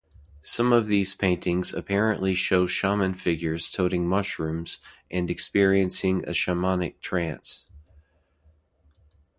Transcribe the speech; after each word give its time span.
Some 0.41 0.73
of 0.73 0.87
these 0.87 1.13
paintings 1.13 1.75
apparently 1.75 2.33
show 2.33 2.65
shaman-figures 2.65 3.69
toting 3.69 4.07
mushrooms, 4.07 4.79
and 5.11 5.29
experiencing 5.29 6.23
a 6.27 6.31
shamanic 6.31 7.01
trance. 7.01 7.67